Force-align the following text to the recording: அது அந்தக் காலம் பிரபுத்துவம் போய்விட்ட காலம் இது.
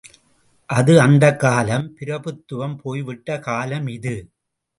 அது 0.69 1.01
அந்தக் 1.01 1.39
காலம் 1.39 1.95
பிரபுத்துவம் 1.99 2.75
போய்விட்ட 2.77 3.39
காலம் 3.39 3.87
இது. 3.87 4.15